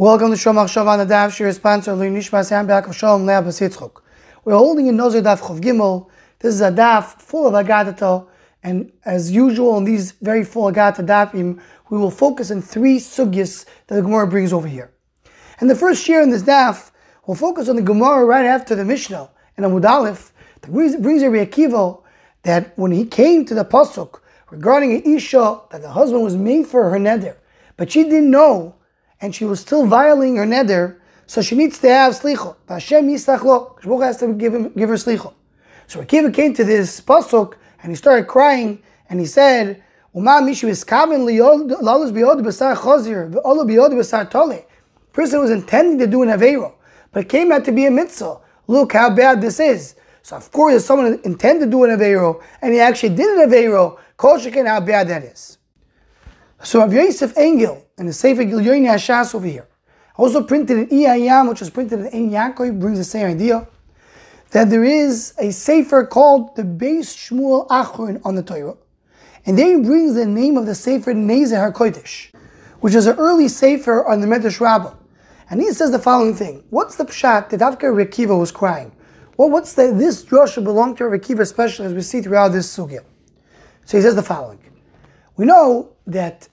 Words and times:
Welcome 0.00 0.30
to 0.30 0.36
Shomach 0.38 0.64
Shav 0.64 1.06
the 1.06 1.14
Daf. 1.14 1.30
Shir 1.36 1.52
sponsor 1.52 1.92
Lui 1.92 2.08
Nishmas 2.08 2.48
Ham 2.48 2.66
Be'akav 2.66 2.94
Shalom 2.94 3.26
Leah 3.26 3.42
B'Sitzchok. 3.42 4.00
We're 4.46 4.56
holding 4.56 4.86
in 4.86 4.96
Nozer 4.96 5.22
Daf 5.22 5.40
Chav 5.40 5.60
Gimel. 5.60 6.08
This 6.38 6.54
is 6.54 6.62
a 6.62 6.72
daf 6.72 7.20
full 7.20 7.46
of 7.46 7.52
Agadato, 7.52 8.26
and 8.62 8.90
as 9.04 9.30
usual 9.30 9.76
in 9.76 9.84
these 9.84 10.12
very 10.12 10.42
full 10.42 10.68
Agata 10.68 11.02
dafim, 11.02 11.60
we 11.90 11.98
will 11.98 12.10
focus 12.10 12.50
on 12.50 12.62
three 12.62 12.96
sugyas 12.96 13.66
that 13.88 13.96
the 13.96 14.00
Gemara 14.00 14.26
brings 14.26 14.54
over 14.54 14.66
here. 14.66 14.90
And 15.60 15.68
the 15.68 15.74
first 15.74 16.08
year 16.08 16.22
in 16.22 16.30
this 16.30 16.44
daf, 16.44 16.92
we'll 17.26 17.36
focus 17.36 17.68
on 17.68 17.76
the 17.76 17.82
Gemara 17.82 18.24
right 18.24 18.46
after 18.46 18.74
the 18.74 18.86
Mishnah 18.86 19.28
in 19.58 19.64
Amud 19.64 19.84
Aleph 19.84 20.32
that 20.62 20.72
brings, 20.72 20.94
Rabbi 20.94 21.44
Akiva 21.44 22.00
that 22.44 22.72
when 22.78 22.92
he 22.92 23.04
came 23.04 23.44
to 23.44 23.54
the 23.54 23.66
pasuk 23.66 24.20
regarding 24.50 24.94
an 24.94 25.02
isha 25.14 25.60
that 25.70 25.82
the 25.82 25.90
husband 25.90 26.24
was 26.24 26.36
made 26.36 26.66
for 26.66 26.88
her 26.88 26.96
neder, 26.96 27.36
but 27.76 27.92
she 27.92 28.04
didn't 28.04 28.30
know 28.30 28.76
and 29.20 29.34
she 29.34 29.44
was 29.44 29.60
still 29.60 29.86
violating 29.86 30.36
her 30.36 30.46
neder, 30.46 30.96
so 31.26 31.42
she 31.42 31.54
needs 31.54 31.78
to 31.78 31.88
have 31.88 32.14
slicha. 32.14 32.56
Hashem 32.68 33.08
yisach 33.08 33.44
lo. 33.44 33.76
Has 34.00 34.16
to 34.18 34.32
give, 34.32 34.54
him, 34.54 34.70
give 34.70 34.88
her 34.88 34.96
slicha. 34.96 35.32
So 35.86 36.02
Akiva 36.02 36.32
came 36.32 36.54
to 36.54 36.64
this 36.64 37.00
pasuk 37.00 37.54
and 37.82 37.92
he 37.92 37.96
started 37.96 38.26
crying 38.26 38.82
and 39.08 39.20
he 39.20 39.26
said, 39.26 39.82
"Uma 40.14 40.40
mishu 40.40 40.68
iskaven 40.68 41.24
lalus 41.82 42.12
biyod 42.12 42.42
b'sar 42.42 42.76
chazir 42.76 43.30
v'olo 43.30 43.64
biyod 43.64 43.92
b'sar 43.92 44.30
tole." 44.30 44.64
Person 45.12 45.40
was 45.40 45.50
intending 45.50 45.98
to 45.98 46.06
do 46.06 46.22
an 46.22 46.28
avero, 46.28 46.72
but 47.12 47.24
it 47.24 47.28
came 47.28 47.52
out 47.52 47.64
to 47.64 47.72
be 47.72 47.86
a 47.86 47.90
mitzvah. 47.90 48.38
Look 48.66 48.92
how 48.92 49.10
bad 49.10 49.40
this 49.40 49.60
is. 49.60 49.94
So 50.22 50.36
of 50.36 50.50
course, 50.52 50.74
if 50.74 50.82
someone 50.82 51.20
intended 51.24 51.66
to 51.66 51.70
do 51.70 51.84
an 51.84 51.90
avero 51.90 52.42
and 52.62 52.72
he 52.72 52.80
actually 52.80 53.14
did 53.14 53.38
an 53.38 53.48
avero, 53.50 53.98
kol 54.16 54.38
how 54.38 54.80
bad 54.80 55.08
that 55.08 55.24
is. 55.24 55.58
So 56.62 56.80
Rav 56.80 56.92
Yosef 56.92 57.32
Engel 57.38 57.86
in 57.96 58.06
the 58.06 58.12
Sefer 58.12 58.44
Gilyonei 58.44 58.92
Hashas 58.92 59.34
over 59.34 59.46
here, 59.46 59.66
also 60.16 60.42
printed 60.42 60.78
in 60.78 60.86
Iyayam, 60.88 61.48
which 61.48 61.60
was 61.60 61.70
printed 61.70 62.00
in 62.00 62.06
Ein 62.08 62.30
Yaakov, 62.30 62.78
brings 62.78 62.98
the 62.98 63.04
same 63.04 63.28
idea 63.28 63.66
that 64.50 64.68
there 64.68 64.84
is 64.84 65.32
a 65.38 65.52
Sefer 65.52 66.04
called 66.04 66.54
the 66.56 66.62
Beis 66.62 67.16
Shmuel 67.16 67.66
Achron 67.68 68.20
on 68.26 68.34
the 68.34 68.42
Torah, 68.42 68.76
and 69.46 69.58
there 69.58 69.78
he 69.78 69.82
brings 69.82 70.14
the 70.14 70.26
name 70.26 70.58
of 70.58 70.66
the 70.66 70.74
Sefer 70.74 71.14
Nezer 71.14 71.72
HaKodesh, 71.72 72.34
which 72.80 72.94
is 72.94 73.06
an 73.06 73.16
early 73.16 73.48
Sefer 73.48 74.06
on 74.06 74.20
the 74.20 74.26
Medrash 74.26 74.60
Rabbah. 74.60 74.92
And 75.48 75.62
he 75.62 75.72
says 75.72 75.92
the 75.92 75.98
following 75.98 76.34
thing: 76.34 76.62
What's 76.68 76.96
the 76.96 77.06
pshat 77.06 77.48
that 77.48 77.60
Avka 77.60 77.84
Rekiva 77.84 78.38
was 78.38 78.52
crying? 78.52 78.92
Well, 79.38 79.48
what's 79.48 79.72
the 79.72 79.92
this 79.92 80.22
drasha 80.22 80.62
belong 80.62 80.94
to 80.96 81.04
Rekiva, 81.04 81.40
especially 81.40 81.86
as 81.86 81.94
we 81.94 82.02
see 82.02 82.20
throughout 82.20 82.48
this 82.48 82.76
sugya? 82.76 83.02
So 83.86 83.96
he 83.96 84.02
says 84.02 84.14
the 84.14 84.22
following: 84.22 84.60
We 85.38 85.46
know 85.46 85.92
that 86.12 86.48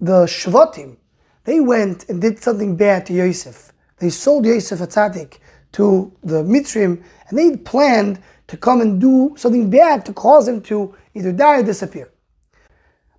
the 0.00 0.26
Shvatim, 0.26 0.96
they 1.44 1.60
went 1.60 2.08
and 2.08 2.20
did 2.20 2.42
something 2.42 2.76
bad 2.76 3.06
to 3.06 3.12
Yosef. 3.12 3.72
They 3.98 4.10
sold 4.10 4.44
Yosef 4.44 4.80
a 4.80 4.86
tzaddik 4.86 5.38
to 5.72 6.12
the 6.22 6.42
Mitzrim, 6.42 7.02
and 7.28 7.38
they 7.38 7.56
planned 7.56 8.20
to 8.48 8.56
come 8.56 8.80
and 8.80 9.00
do 9.00 9.34
something 9.36 9.70
bad 9.70 10.04
to 10.06 10.12
cause 10.12 10.46
him 10.48 10.60
to 10.62 10.94
either 11.14 11.32
die 11.32 11.60
or 11.60 11.62
disappear. 11.62 12.10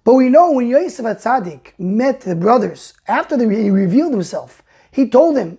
But 0.04 0.14
we 0.14 0.30
know 0.30 0.52
when 0.54 0.68
Yosef 0.68 1.06
Tzaddik 1.06 1.78
met 1.78 2.22
the 2.22 2.36
brothers 2.36 2.94
after 3.08 3.38
he 3.38 3.70
revealed 3.70 4.14
himself, 4.14 4.64
he 4.90 5.10
told 5.10 5.36
them, 5.36 5.58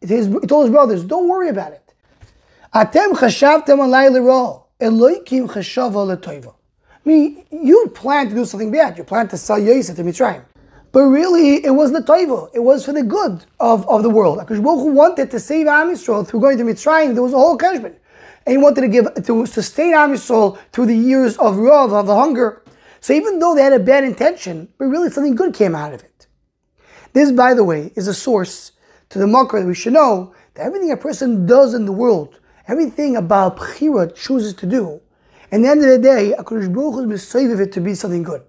his, 0.00 0.26
he 0.26 0.46
told 0.46 0.66
his 0.66 0.70
brothers, 0.70 1.02
"Don't 1.04 1.28
worry 1.28 1.48
about 1.48 1.72
it. 1.72 1.94
Atem 2.72 3.12
chashavtem 3.14 3.78
alay 3.78 4.08
Eloikim 4.80 5.48
chashava 5.48 6.16
I 6.28 6.57
mean, 7.08 7.44
you 7.50 7.90
planned 7.94 8.30
to 8.30 8.36
do 8.36 8.44
something 8.44 8.70
bad. 8.70 8.98
You 8.98 9.04
planned 9.04 9.30
to 9.30 9.38
sell 9.38 9.58
Yosef 9.58 9.96
to 9.96 10.04
Mitzrayim. 10.04 10.44
But 10.92 11.02
really, 11.02 11.64
it 11.64 11.70
was 11.70 11.92
the 11.92 12.00
toivo. 12.00 12.50
It 12.54 12.60
was 12.60 12.84
for 12.84 12.92
the 12.92 13.02
good 13.02 13.44
of, 13.60 13.88
of 13.88 14.02
the 14.02 14.10
world. 14.10 14.38
Akash 14.38 14.62
Baruch 14.62 14.94
wanted 14.94 15.30
to 15.30 15.40
save 15.40 15.66
Am 15.66 15.94
through 15.96 16.40
going 16.40 16.58
to 16.58 16.64
Mitzrayim. 16.64 17.14
There 17.14 17.22
was 17.22 17.32
a 17.32 17.38
whole 17.38 17.58
kashbin. 17.58 17.94
And 18.46 18.52
he 18.52 18.58
wanted 18.58 18.82
to 18.82 18.88
give 18.88 19.06
to 19.24 19.46
sustain 19.46 19.94
Am 19.94 20.16
through 20.16 20.86
the 20.86 20.96
years 20.96 21.36
of 21.38 21.56
Rav, 21.56 21.92
of 21.92 22.06
the 22.06 22.14
hunger. 22.14 22.62
So 23.00 23.12
even 23.12 23.38
though 23.38 23.54
they 23.54 23.62
had 23.62 23.72
a 23.72 23.78
bad 23.78 24.04
intention, 24.04 24.68
but 24.78 24.86
really 24.86 25.10
something 25.10 25.34
good 25.34 25.54
came 25.54 25.74
out 25.74 25.92
of 25.92 26.02
it. 26.02 26.26
This, 27.12 27.32
by 27.32 27.54
the 27.54 27.64
way, 27.64 27.92
is 27.96 28.08
a 28.08 28.14
source 28.14 28.72
to 29.10 29.18
the 29.18 29.26
makar 29.26 29.60
that 29.60 29.66
we 29.66 29.74
should 29.74 29.92
know 29.92 30.34
that 30.54 30.66
everything 30.66 30.90
a 30.90 30.96
person 30.96 31.46
does 31.46 31.74
in 31.74 31.84
the 31.84 31.92
world, 31.92 32.40
everything 32.66 33.16
about 33.16 33.56
Bchira 33.56 34.14
chooses 34.14 34.54
to 34.54 34.66
do, 34.66 35.00
and 35.50 35.64
the 35.64 35.68
end 35.68 35.82
of 35.82 35.88
the 35.88 35.98
day, 35.98 36.34
HaKadosh 36.38 36.72
Baruch 36.72 37.10
is 37.10 37.60
it 37.60 37.72
to 37.72 37.80
be 37.80 37.94
something 37.94 38.22
good. 38.22 38.42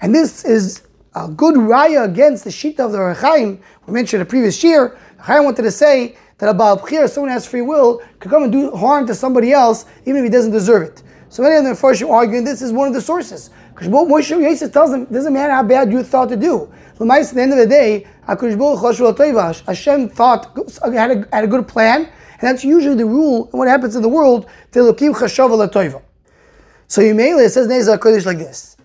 And 0.00 0.14
this 0.14 0.44
is 0.44 0.82
a 1.14 1.28
good 1.28 1.56
raya 1.56 2.04
against 2.04 2.44
the 2.44 2.50
shita 2.50 2.80
of 2.80 2.92
the 2.92 2.98
Ohr 2.98 3.14
HaChaim. 3.14 3.60
We 3.86 3.92
mentioned 3.92 4.22
the 4.22 4.26
previous 4.26 4.62
year. 4.62 4.90
Ohr 4.90 5.24
HaChaim 5.24 5.44
wanted 5.44 5.62
to 5.62 5.70
say 5.72 6.16
that 6.38 6.48
about 6.48 6.82
Bchir, 6.82 7.08
someone 7.08 7.30
has 7.30 7.46
free 7.46 7.62
will, 7.62 8.02
could 8.18 8.30
come 8.30 8.42
and 8.44 8.52
do 8.52 8.70
harm 8.72 9.06
to 9.06 9.14
somebody 9.14 9.52
else, 9.52 9.84
even 10.06 10.16
if 10.16 10.24
he 10.24 10.30
doesn't 10.30 10.52
deserve 10.52 10.82
it. 10.82 11.02
So 11.28 11.42
many 11.42 11.56
of 11.56 11.64
the 11.64 11.74
first 11.74 12.02
arguing 12.02 12.44
this 12.44 12.62
is 12.62 12.72
one 12.72 12.88
of 12.88 12.94
the 12.94 13.00
sources. 13.00 13.50
Because 13.74 13.88
Moshe 13.88 14.30
Yosef 14.30 14.72
tells 14.72 14.90
them, 14.90 15.06
doesn't 15.06 15.32
matter 15.32 15.52
how 15.52 15.62
bad 15.62 15.90
you 15.90 16.02
thought 16.02 16.28
to 16.28 16.36
do. 16.36 16.70
At 17.00 17.08
the 17.08 17.40
end 17.40 17.52
of 17.52 17.58
the 17.58 17.66
day, 17.66 18.06
Hashem 18.26 20.08
thought, 20.10 20.58
had 20.92 21.10
a, 21.10 21.26
had 21.32 21.44
a 21.44 21.46
good 21.46 21.66
plan, 21.66 22.00
and 22.02 22.40
that's 22.40 22.64
usually 22.64 22.96
the 22.96 23.06
rule 23.06 23.48
and 23.50 23.54
what 23.54 23.66
happens 23.66 23.96
in 23.96 24.02
the 24.02 24.08
world. 24.08 24.46
So 26.92 27.00
Yemele 27.00 27.48
says 27.48 27.68
Nezah 27.68 27.96
Kodesh 27.96 28.26
like 28.26 28.36
this. 28.36 28.76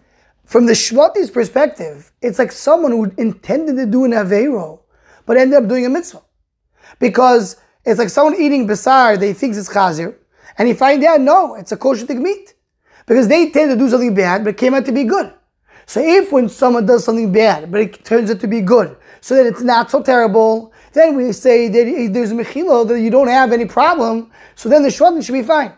From 0.45 0.65
the 0.65 0.71
Shvati's 0.71 1.29
perspective, 1.29 2.13
it's 2.21 2.39
like 2.39 2.53
someone 2.53 2.93
who 2.93 3.11
intended 3.17 3.75
to 3.75 3.85
do 3.85 4.05
an 4.05 4.11
Aveiro, 4.11 4.79
but 5.25 5.35
ended 5.35 5.61
up 5.61 5.67
doing 5.67 5.85
a 5.85 5.89
mitzvah. 5.89 6.21
Because 6.99 7.57
it's 7.83 7.99
like 7.99 8.07
someone 8.07 8.39
eating 8.39 8.65
Basar, 8.65 9.19
they 9.19 9.33
think 9.33 9.57
it's 9.57 9.67
Chazir, 9.67 10.15
and 10.57 10.69
you 10.69 10.73
find 10.73 11.03
out, 11.03 11.19
no, 11.19 11.55
it's 11.55 11.73
a 11.73 11.75
kosher 11.75 12.05
meat. 12.15 12.53
Because 13.07 13.27
they 13.27 13.41
intend 13.41 13.71
to 13.71 13.77
do 13.77 13.89
something 13.89 14.15
bad, 14.15 14.45
but 14.45 14.51
it 14.51 14.57
came 14.57 14.73
out 14.73 14.85
to 14.85 14.93
be 14.93 15.03
good. 15.03 15.33
So 15.85 15.99
if 15.99 16.31
when 16.31 16.47
someone 16.47 16.85
does 16.85 17.03
something 17.03 17.33
bad, 17.33 17.69
but 17.69 17.81
it 17.81 18.05
turns 18.05 18.31
out 18.31 18.39
to 18.39 18.47
be 18.47 18.61
good, 18.61 18.95
so 19.19 19.35
that 19.35 19.45
it's 19.45 19.63
not 19.63 19.91
so 19.91 20.01
terrible, 20.01 20.71
then 20.93 21.17
we 21.17 21.33
say 21.33 21.67
that 21.67 22.13
there's 22.13 22.31
a 22.31 22.35
mechilo, 22.35 22.87
that 22.87 23.01
you 23.01 23.09
don't 23.09 23.27
have 23.27 23.51
any 23.51 23.65
problem, 23.65 24.31
so 24.55 24.69
then 24.69 24.81
the 24.81 24.87
Shvatim 24.87 25.21
should 25.21 25.33
be 25.33 25.43
fine. 25.43 25.73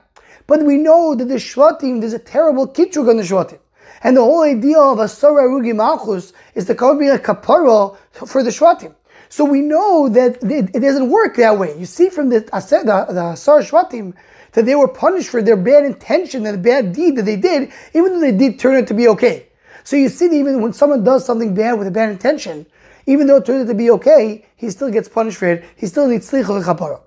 But 0.50 0.64
we 0.64 0.78
know 0.78 1.14
that 1.14 1.26
the 1.26 1.36
Shvatim, 1.36 2.00
there's 2.00 2.14
a 2.14 2.18
terrible 2.18 2.68
kitrug 2.68 3.08
on 3.08 3.18
the 3.18 3.24
Shvatim. 3.24 3.60
And 4.02 4.18
the 4.18 4.22
whole 4.22 4.42
idea 4.42 4.80
of 4.80 4.98
Harugei 4.98 5.76
Malchus 5.76 6.34
is 6.56 6.66
to 6.66 6.74
come 6.74 6.98
be 6.98 7.08
a 7.08 7.20
kapara 7.20 7.96
for 8.28 8.42
the 8.42 8.50
Shvatim. 8.50 8.96
So 9.30 9.46
we 9.46 9.62
know 9.62 10.10
that 10.10 10.44
it, 10.44 10.72
it, 10.74 10.80
doesn't 10.80 11.12
work 11.12 11.36
that 11.36 11.60
way. 11.60 11.78
You 11.78 11.86
see 11.86 12.10
from 12.10 12.30
the, 12.30 12.40
the, 12.40 13.06
the 13.14 13.36
Sarah 13.36 13.62
Shvatim 13.62 14.16
that 14.54 14.66
they 14.66 14.74
were 14.74 14.88
punished 14.88 15.30
for 15.30 15.44
their 15.44 15.56
bad 15.56 15.86
intention 15.86 16.48
and 16.48 16.58
the 16.58 16.64
bad 16.64 16.94
deed 16.94 17.18
that 17.18 17.26
they 17.26 17.38
did, 17.38 17.72
even 17.94 18.14
though 18.14 18.20
they 18.20 18.36
did 18.36 18.58
turn 18.58 18.76
out 18.82 18.88
to 18.88 18.96
be 18.96 19.08
okay. 19.10 19.50
So 19.84 19.98
you 19.98 20.10
see 20.10 20.30
that 20.30 20.36
even 20.36 20.64
when 20.64 20.74
someone 20.74 21.04
does 21.04 21.24
something 21.24 21.54
bad 21.54 21.74
with 21.74 21.88
a 21.88 21.92
bad 21.92 22.10
intention, 22.10 22.66
even 23.06 23.28
though 23.28 23.36
it 23.36 23.46
turned 23.46 23.62
out 23.62 23.68
to 23.68 23.76
be 23.76 23.92
okay, 23.92 24.48
he 24.56 24.72
still 24.72 24.90
gets 24.90 25.08
punished 25.08 25.38
for 25.38 25.46
it. 25.46 25.64
He 25.76 25.86
still 25.86 26.08
needs 26.08 26.32
slicha 26.32 26.64
kapara. 26.64 27.02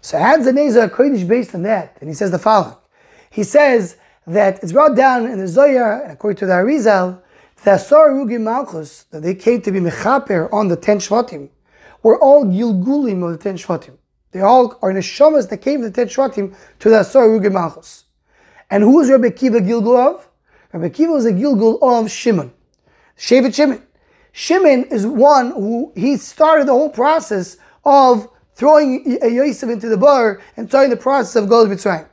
So 0.00 0.18
Hadz 0.18 0.46
a 0.46 0.88
Kodesh 0.88 1.26
based 1.26 1.54
on 1.54 1.62
that, 1.62 1.96
and 2.00 2.08
he 2.08 2.14
says 2.14 2.30
the 2.30 2.38
following. 2.38 2.76
He 3.30 3.42
says 3.42 3.96
that 4.26 4.62
it's 4.62 4.72
brought 4.72 4.96
down 4.96 5.26
in 5.26 5.38
the 5.38 5.48
Zohar, 5.48 6.02
and 6.02 6.12
according 6.12 6.38
to 6.38 6.46
the 6.46 6.52
Arizal, 6.52 7.20
the 7.64 7.74
Asar 7.74 8.10
Rugi 8.10 8.40
Malchus, 8.40 9.04
that 9.10 9.22
they 9.22 9.34
came 9.34 9.60
to 9.62 9.72
be 9.72 9.80
Mechaper 9.80 10.52
on 10.52 10.68
the 10.68 10.76
ten 10.76 10.98
Shvatim, 10.98 11.48
were 12.02 12.18
all 12.20 12.44
Gilgulim 12.44 13.24
of 13.24 13.32
the 13.32 13.38
ten 13.38 13.56
Shvatim. 13.56 13.96
They 14.30 14.40
all 14.40 14.78
are 14.82 14.92
neshamas 14.92 15.48
that 15.48 15.58
came 15.58 15.80
to 15.82 15.90
the 15.90 15.94
ten 15.94 16.06
Shvatim 16.06 16.54
to 16.78 16.90
the 16.90 17.00
Asar 17.00 17.26
Rugi 17.26 17.50
Malchus. 17.50 18.04
And 18.70 18.82
who 18.82 18.96
was 18.96 19.10
Rabbi 19.10 19.30
Kiva 19.30 19.60
Gilgul 19.60 19.96
of? 19.96 20.28
Rabbi 20.72 20.90
Kiva 20.90 21.12
was 21.12 21.24
a 21.24 21.32
Gilgul 21.32 21.78
of 21.82 22.10
Shimon. 22.10 22.52
Shevet 23.16 23.54
Shimon. 23.54 23.82
Shimon 24.32 24.84
is 24.84 25.06
one 25.06 25.50
who, 25.50 25.92
he 25.96 26.16
started 26.16 26.68
the 26.68 26.72
whole 26.72 26.90
process 26.90 27.56
of 27.84 28.28
throwing 28.58 29.18
a 29.22 29.28
Yosef 29.28 29.70
into 29.70 29.88
the 29.88 29.96
bar 29.96 30.42
and 30.56 30.68
starting 30.68 30.90
the 30.90 30.96
process 30.96 31.36
of 31.36 31.48
Galus 31.48 31.68
Mitzrayim. 31.68 32.08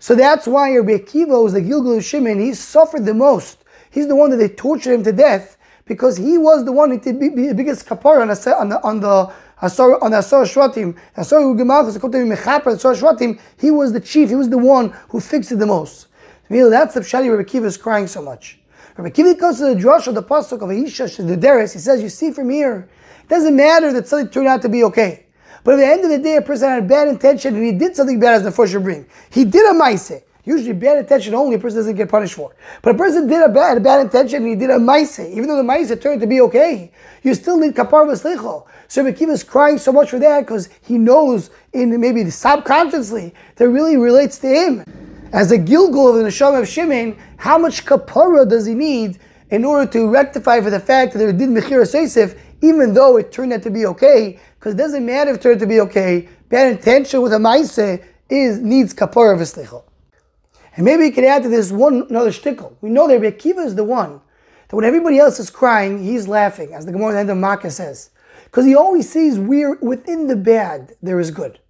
So 0.00 0.16
that's 0.16 0.46
why 0.48 0.76
Rabbi 0.76 0.98
Akiva 0.98 1.40
was 1.42 1.52
the 1.52 1.60
Gilgul 1.60 2.02
Shimon. 2.02 2.40
He 2.40 2.52
suffered 2.52 3.06
the 3.06 3.14
most. 3.14 3.64
He's 3.90 4.08
the 4.08 4.16
one 4.16 4.30
that 4.30 4.38
they 4.38 4.48
tortured 4.48 4.92
him 4.92 5.04
to 5.04 5.12
death 5.12 5.56
because 5.86 6.16
he 6.16 6.36
was 6.36 6.64
the 6.64 6.72
one 6.72 6.90
who 6.90 6.98
did 6.98 7.20
the 7.20 7.54
biggest 7.54 7.86
kapar 7.86 8.20
on 8.20 8.26
the 8.26 8.56
on 8.58 8.68
the 8.70 8.82
on 8.82 9.00
the 9.00 9.32
Asar 9.62 10.02
on 10.02 10.10
the 10.10 10.18
Asar 10.18 10.42
Shvatim. 10.42 10.98
Asar 11.16 11.40
Ugemalchus, 11.40 11.94
according 11.96 12.28
to 12.28 12.36
Mechaper 12.36 12.74
Asar 12.74 12.94
Shvatim, 12.94 13.38
he 13.56 13.70
was 13.70 13.92
the 13.92 14.00
chief. 14.00 14.30
He 14.30 14.34
was 14.34 14.50
the 14.50 14.58
one 14.58 14.90
who 15.10 15.20
fixed 15.20 15.52
it 15.52 15.60
the 15.60 15.66
most. 15.66 16.08
That's 16.50 16.94
the 16.94 17.00
pshali 17.00 17.30
Rabbi 17.30 17.48
Akiva 17.48 17.66
is 17.66 17.76
crying 17.76 18.08
so 18.08 18.20
much. 18.20 18.58
Rabbi 18.96 19.10
Akiva 19.10 19.38
goes 19.38 19.58
to 19.58 19.72
the 19.72 19.80
drush 19.80 20.08
of 20.08 20.16
the 20.16 20.24
pasuk 20.24 20.60
of 20.60 20.70
Aisha 20.70 21.24
the 21.24 21.36
Deres. 21.36 21.72
He 21.72 21.78
says, 21.78 22.02
"You 22.02 22.08
see 22.08 22.32
from 22.32 22.50
here, 22.50 22.88
it 23.22 23.28
doesn't 23.28 23.54
matter 23.54 23.92
that 23.92 24.08
something 24.08 24.28
turned 24.28 24.48
out 24.48 24.60
to 24.62 24.68
be 24.68 24.82
okay." 24.84 25.26
But 25.64 25.74
at 25.74 25.76
the 25.78 25.86
end 25.86 26.04
of 26.04 26.10
the 26.10 26.18
day, 26.18 26.36
a 26.36 26.42
person 26.42 26.68
had 26.68 26.82
a 26.82 26.86
bad 26.86 27.08
intention 27.08 27.56
and 27.56 27.64
he 27.64 27.72
did 27.72 27.96
something 27.96 28.20
bad 28.20 28.34
as 28.34 28.42
the 28.42 28.52
first 28.52 28.74
bring. 28.74 29.06
He 29.30 29.46
did 29.46 29.68
a 29.68 29.74
maise. 29.74 30.12
Usually 30.44 30.74
bad 30.74 30.98
intention 30.98 31.34
only 31.34 31.56
a 31.56 31.58
person 31.58 31.78
doesn't 31.78 31.96
get 31.96 32.10
punished 32.10 32.34
for. 32.34 32.54
But 32.82 32.94
a 32.94 32.98
person 32.98 33.26
did 33.26 33.42
a 33.42 33.48
bad, 33.48 33.78
a 33.78 33.80
bad 33.80 34.02
intention 34.02 34.42
and 34.42 34.48
he 34.48 34.56
did 34.56 34.68
a 34.68 34.78
maise, 34.78 35.18
even 35.18 35.48
though 35.48 35.56
the 35.56 35.64
maise 35.64 35.88
turned 35.98 36.20
to 36.20 36.26
be 36.26 36.42
okay, 36.42 36.92
you 37.22 37.32
still 37.32 37.58
need 37.58 37.74
kapar 37.74 38.04
v'slicho. 38.06 38.66
So 38.88 39.02
Rabbi 39.02 39.24
is 39.24 39.42
crying 39.42 39.78
so 39.78 39.90
much 39.90 40.10
for 40.10 40.18
that 40.18 40.40
because 40.40 40.68
he 40.82 40.98
knows 40.98 41.48
in 41.72 41.98
maybe 41.98 42.28
subconsciously 42.28 43.34
that 43.56 43.66
really 43.66 43.96
relates 43.96 44.36
to 44.40 44.48
him. 44.48 44.84
As 45.32 45.50
a 45.50 45.56
gilgul 45.58 46.10
of 46.10 46.16
the 46.16 46.24
neshama 46.24 46.60
of 46.60 46.68
Shimon, 46.68 47.16
how 47.38 47.56
much 47.56 47.86
kapara 47.86 48.46
does 48.46 48.66
he 48.66 48.74
need 48.74 49.18
in 49.50 49.64
order 49.64 49.90
to 49.92 50.08
rectify 50.08 50.60
for 50.60 50.68
the 50.68 50.78
fact 50.78 51.14
that 51.14 51.18
there 51.20 51.32
did 51.32 51.48
mechiras 51.48 51.94
Yosef, 51.94 52.34
even 52.64 52.94
though 52.94 53.16
it 53.16 53.30
turned 53.30 53.52
out 53.52 53.62
to 53.62 53.70
be 53.70 53.86
okay? 53.86 54.40
Because 54.58 54.74
it 54.74 54.78
doesn't 54.78 55.04
matter 55.04 55.30
if 55.30 55.36
it 55.36 55.42
turned 55.42 55.56
out 55.56 55.60
to 55.60 55.66
be 55.66 55.80
okay. 55.80 56.28
Bad 56.48 56.72
intention 56.72 57.20
with 57.20 57.32
a 57.32 57.38
maise 57.38 57.78
is 57.78 58.58
needs 58.60 58.94
kapara 58.94 59.36
v'slicho. 59.38 59.84
And 60.76 60.84
maybe 60.84 61.04
you 61.04 61.12
could 61.12 61.24
add 61.24 61.42
to 61.42 61.48
this 61.48 61.70
one 61.70 62.06
another 62.08 62.30
shtickle. 62.30 62.74
We 62.80 62.90
know 62.90 63.06
that 63.06 63.20
Akiva 63.20 63.64
is 63.64 63.74
the 63.74 63.84
one 63.84 64.20
that 64.68 64.76
when 64.76 64.84
everybody 64.84 65.18
else 65.18 65.38
is 65.38 65.50
crying, 65.50 66.02
he's 66.02 66.26
laughing, 66.26 66.72
as 66.74 66.86
the 66.86 66.92
Gemara 66.92 67.10
at 67.10 67.12
the 67.12 67.20
end 67.20 67.30
of 67.30 67.36
Makkos 67.36 67.72
says. 67.72 68.10
Because 68.44 68.64
he 68.64 68.74
always 68.74 69.10
sees 69.10 69.38
where 69.38 69.74
within 69.74 70.26
the 70.26 70.36
bad 70.36 70.94
there 71.02 71.20
is 71.20 71.30
good. 71.30 71.60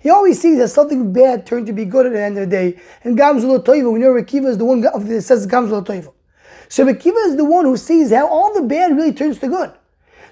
He 0.00 0.10
always 0.10 0.40
sees 0.40 0.58
that 0.58 0.68
something 0.68 1.12
bad 1.12 1.46
turned 1.46 1.66
to 1.66 1.72
be 1.72 1.84
good 1.84 2.06
at 2.06 2.12
the 2.12 2.22
end 2.22 2.38
of 2.38 2.48
the 2.48 2.56
day. 2.56 2.80
And 3.04 3.18
Gamzul 3.18 3.62
Toiva, 3.64 3.92
we 3.92 3.98
know 3.98 4.10
Rabbi 4.10 4.26
Akiva 4.26 4.46
is 4.46 4.58
the 4.58 4.64
one 4.64 4.80
that 4.80 5.22
says 5.22 5.46
Gamzul. 5.46 6.12
So 6.68 6.84
Rabbi 6.84 6.98
Akiva 6.98 7.26
is 7.26 7.36
the 7.36 7.44
one 7.44 7.66
who 7.66 7.76
sees 7.76 8.10
how 8.10 8.26
all 8.26 8.54
the 8.54 8.62
bad 8.62 8.96
really 8.96 9.12
turns 9.12 9.38
to 9.40 9.48
good. 9.48 9.72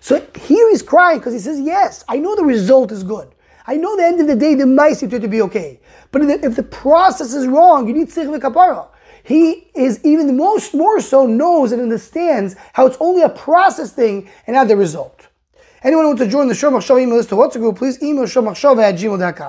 So 0.00 0.24
here 0.40 0.70
he's 0.70 0.82
crying 0.82 1.18
because 1.18 1.32
he 1.32 1.38
says, 1.38 1.60
Yes, 1.60 2.04
I 2.08 2.18
know 2.18 2.36
the 2.36 2.44
result 2.44 2.92
is 2.92 3.02
good. 3.02 3.34
I 3.66 3.76
know 3.76 3.96
the 3.96 4.04
end 4.04 4.20
of 4.20 4.26
the 4.26 4.36
day 4.36 4.54
the 4.54 4.66
mice 4.66 5.02
are 5.02 5.08
to 5.08 5.28
be 5.28 5.42
okay. 5.42 5.80
But 6.10 6.22
if 6.22 6.56
the 6.56 6.62
process 6.62 7.34
is 7.34 7.46
wrong, 7.46 7.86
you 7.86 7.92
need 7.92 8.10
sikh 8.10 8.28
kapara. 8.28 8.88
He 9.22 9.70
is 9.74 10.02
even 10.04 10.38
most 10.38 10.74
more 10.74 11.00
so 11.00 11.26
knows 11.26 11.72
and 11.72 11.82
understands 11.82 12.56
how 12.72 12.86
it's 12.86 12.96
only 12.98 13.22
a 13.22 13.28
process 13.28 13.92
thing 13.92 14.30
and 14.46 14.54
not 14.54 14.68
the 14.68 14.76
result. 14.76 15.28
Anyone 15.82 16.04
who 16.04 16.08
wants 16.08 16.22
to 16.22 16.28
join 16.28 16.48
the 16.48 16.54
Shomach 16.54 16.78
Shav 16.78 17.00
email 17.00 17.16
list 17.16 17.28
to 17.28 17.34
WhatsApp 17.34 17.60
group, 17.60 17.76
please 17.76 18.02
email 18.02 18.24
shomachshav 18.24 18.82
at 18.82 18.94
gmail.com. 18.94 19.46